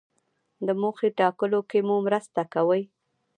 [0.65, 2.81] د موخې ټاکلو کې مو مرسته کوي.